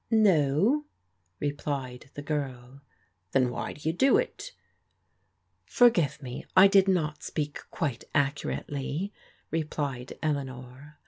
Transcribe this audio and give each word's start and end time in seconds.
No," 0.09 0.85
replied 1.39 2.09
the 2.15 2.23
girl. 2.23 2.81
Then 3.33 3.51
why 3.51 3.73
do 3.73 3.87
you 3.87 3.93
do 3.93 4.17
it?" 4.17 4.51
Forgive 5.77 6.23
me, 6.23 6.43
I 6.57 6.67
did 6.67 6.87
not 6.87 7.21
speak 7.21 7.59
quite 7.69 8.05
accurately," 8.15 9.13
replied 9.51 10.17
Eleanor. 10.23 10.97